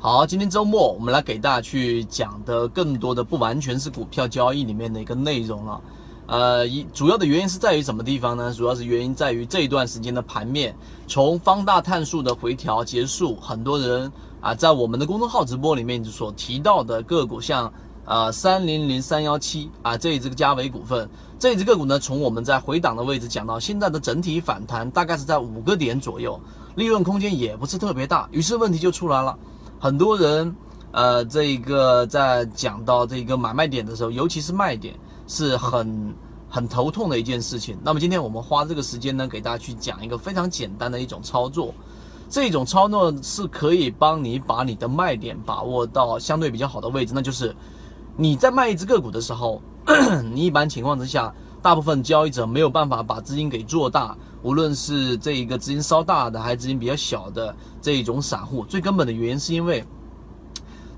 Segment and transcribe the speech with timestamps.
[0.00, 5.80] 好，今天周末我们来给大家去讲的更多的不完全是股票交易里面的一个内容了。
[6.28, 8.54] 呃，一主要的原因是在于什么地方呢？
[8.54, 10.72] 主要是原因在于这一段时间的盘面
[11.08, 17.72] 从方大碳素的回调结束，很多人啊在我们的公众号直播里面所提到的个股，像
[18.04, 21.10] 啊三零零三幺七啊这一只嘉维股份，
[21.40, 26.40] 这一只个股呢，从我们在回档的位置讲到现在的整体反弹大概是在五个点左右，
[26.76, 29.36] 利润空间也不是特别大，于是问题就出来了。
[29.80, 30.54] 很多人，
[30.90, 34.94] 呃，这个在讲到这个买卖点的时候，尤其是卖点，
[35.26, 36.14] 是很
[36.48, 37.78] 很头痛的一件事情。
[37.84, 41.72] 那么今天我们花这个时间呢，给大家去讲一个非常简单的一种操作。
[42.28, 47.12] 这种操作是可以帮你把你的卖点把握到相对比较好的位置。
[47.14, 47.54] 那就是
[48.16, 49.62] 你在卖一只个股的时候，
[50.34, 54.16] 你一般情况之下，大部分交易者没有办法把资金给做大。
[54.42, 59.84] 无论是这一个资金稍大的，还是资金比较小的这一种散户，最根本的原因是因为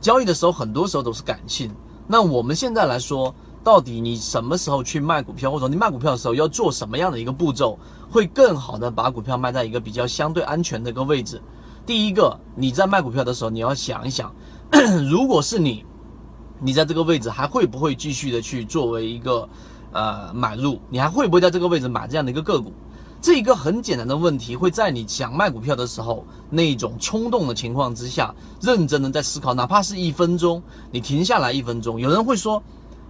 [0.00, 1.74] 交易的时候，很多时候都是感性。
[2.06, 3.34] 那我们现在来说，
[3.64, 7.78] 到底你什么时候去卖股票，或者你卖股票的时候要做什么样的一个步骤，
[8.10, 11.40] 会更好的把股票卖在一个比较相对安全的一个位置？
[11.86, 14.34] 第一个，你在卖股票的时候，你要想一想，
[15.10, 15.84] 如果是你，
[16.58, 19.48] 你在这个位置还会不会继续的去作为一个
[19.92, 20.78] 呃买入？
[20.88, 22.72] 你还会不会在这个位置买这样的一个个股？
[23.22, 32.00] 这一个很简单的问题，会在你想卖股票的时候，那种冲动的情况之下，认真的在思考，哪怕是一分钟，你停下来一分钟。
[32.00, 32.62] 有人会说，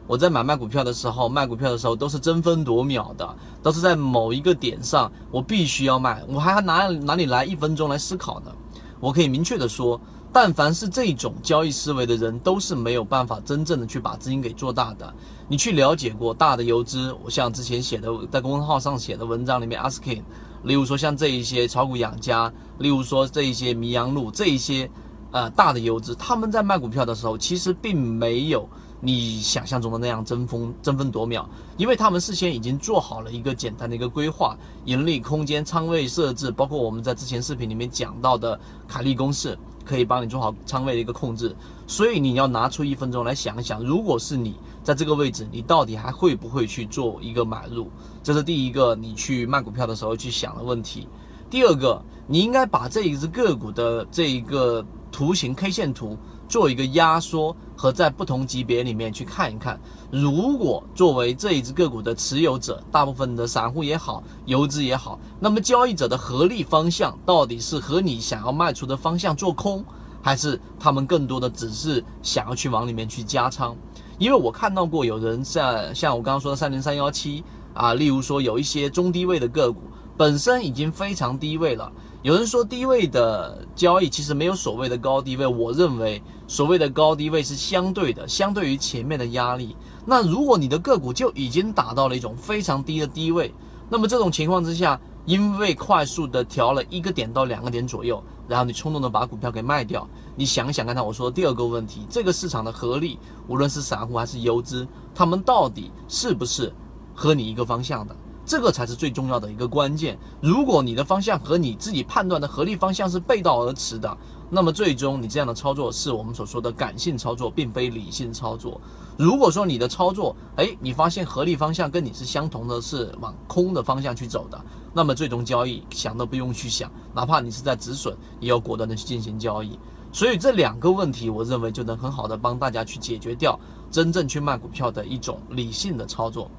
[0.08, 8.51] 我在买卖股票的时候，卖股票的时候都是争分夺秒的，都是在某一个点上，我必须要卖，我还拿哪里来一分钟来思考呢？
[8.98, 10.01] 我可以明确的说。
[10.33, 15.12] 但凡是这种交易思维的人，都是没有办法真正的去把资金给做大的。
[15.48, 20.23] 你去了解过大的游资，我像之前写的在公众号上写的文章里面，asking，
[20.62, 24.89] 例如说像这一些炒股养家，例如说这一些迷羊路这一些，
[25.33, 28.69] 呃大的游资，他们在卖股票的时候，其实并没有。
[29.03, 34.55] 你想象中的那样争锋争分夺秒，因为他们事先已经做好了一个简单的一个规划，
[34.85, 39.58] 盈利空间、仓位设置，包括我们在之前视频里面讲到的凯利公式，
[39.90, 41.55] 可以帮你做好仓位的一个控制。
[41.89, 47.89] 所以你要拿出一分钟来想一想，如果是你在这个位置，你到底还会不会去做一个买入？
[48.23, 51.08] 这是第一个你去卖股票的时候去想的问题。
[51.51, 56.17] 第二个，你应该把这一只个股的这一个图形 K 线图。
[56.50, 59.80] 做一个压缩和在不同级别里面去看一看，
[60.11, 69.84] 如果作为这一只个股的持有者，大部分的散户也好，游资也好，那么交易者的合力方向到底是和你想要卖出的方向做空，
[70.20, 73.77] 还是他们更多的只是想要去往里面去加仓？
[74.18, 79.83] 因为我看到过有人在像我刚刚说的三零三幺七啊，例如说有一些中低位的个股，
[80.20, 81.91] 本身已经非常低位了。
[82.20, 89.75] 有人说低位的交易其实没有所谓的高低位，我认为所谓的高低位是相对的，相对于前面的压力。
[90.05, 93.51] 那如果你的个股就已经达到了一种非常低的低位，
[93.89, 100.07] 那么这种情况之下，因为快速的调了一个点到两个点左右，然后你冲动的把股票给卖掉，
[100.37, 106.70] 你想想刚才我说的第二个问题，这个市场的合力，无论是散户还是游资，他们到底是不是
[107.14, 108.14] 和你一个方向的？
[108.50, 110.18] 这个才是最重要的一个关键。
[110.40, 114.18] 如果你的方向和你自己判断的合力方向是背道而驰的，
[114.50, 118.80] 那么最终你这样的操作是我们所说的感性操作，并非理性操作。
[119.16, 124.60] 如果说你的操作，哎，你发现合力方向跟你是相同的，是往空的方向去走的，
[124.92, 129.78] 那么最终交易想都不用去想，哪怕你是在止损，也要果断的去进行交易。
[130.10, 133.56] 所以这两个问题，我认为就能很好的帮大家去解决掉
[133.93, 136.50] 真正去卖股票的一种理性的操作。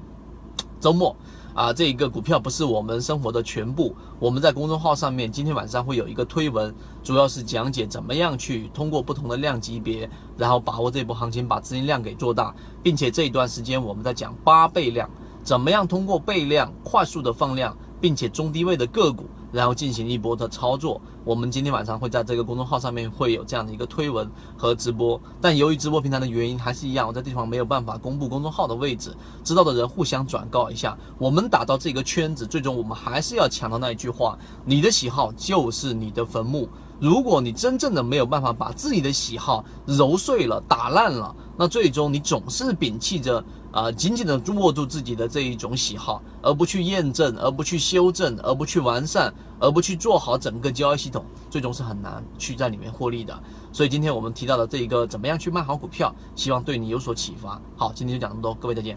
[0.82, 1.16] 周末。
[1.54, 3.94] 啊，这一个股票不是我们生活的全部。
[4.18, 15.08] 我们在公众号上面今天晚上会有一个推文，主要是讲解怎么样去通过不同的量级别，然后把握这波行情，把资金量给做大，并且这一段时间我们在讲八倍量，
[15.44, 19.26] 怎么样通过倍量快速的放量，并且中低位的个股。
[19.52, 29.14] 然后进行一波的操作，我们今天晚上会在这个公众号上面会有这样的一个推文和直播，但由于直播平台的原因还是一样，我在地方没有办法公布公众号的位置，
[29.44, 30.96] 知道的人互相转告一下。
[31.18, 36.68] 我们打造这个圈子，最终我们还是要强调那一句话：你的喜好就是你的坟墓。
[37.02, 53.36] 如果你真正的没有办法把自己的喜好揉碎了、打烂了，那最终你总是摒弃着啊，紧紧的握住自己的这一种喜好，而不去验证，而不去修正，而不去完善，而不去做好整个交易系统，最终是很难去在里面获利的。
[53.72, 57.60] 所以今天我们提到的这一个怎么样去卖好股票，希望对你有所启发。
[57.76, 58.96] 好，今天就讲这么多，各位再见。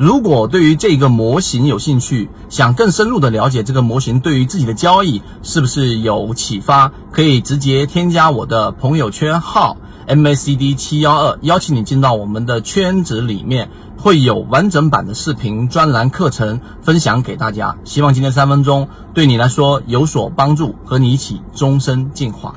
[0.00, 9.76] 如果对于这个模型有兴趣，想更深入的了解这个模型对于自己的交易是不是有启发，可以直接添加我的朋友圈号
[10.08, 13.68] MACD 七幺二，邀请你进到我们的圈子里面，
[13.98, 17.76] 会有完整版的视频专栏课程分享给大家。
[17.84, 22.54] 希望今天三分钟对你来说有所帮助，和你一起终身进化。